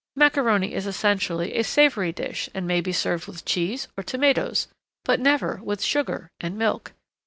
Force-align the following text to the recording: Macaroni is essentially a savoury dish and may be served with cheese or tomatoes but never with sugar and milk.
Macaroni 0.15 0.73
is 0.73 0.87
essentially 0.87 1.53
a 1.53 1.63
savoury 1.63 2.11
dish 2.11 2.49
and 2.55 2.65
may 2.65 2.81
be 2.81 2.91
served 2.91 3.27
with 3.27 3.45
cheese 3.45 3.87
or 3.95 4.03
tomatoes 4.03 4.67
but 5.05 5.19
never 5.19 5.59
with 5.63 5.83
sugar 5.83 6.31
and 6.39 6.57
milk. 6.57 6.93